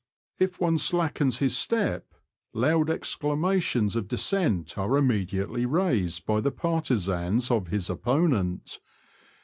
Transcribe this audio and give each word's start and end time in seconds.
If 0.39 0.59
one 0.59 0.79
slackens 0.79 1.37
his 1.37 1.55
step, 1.55 2.15
loud 2.53 2.89
ex 2.89 3.15
clamations 3.15 3.95
of 3.95 4.07
dissent 4.07 4.75
are 4.75 4.97
immediately 4.97 5.67
raised 5.67 6.25
by 6.25 6.41
the 6.41 6.49
partisans 6.51 7.51
of 7.51 7.67
his 7.67 7.87
opponent. 7.87 8.79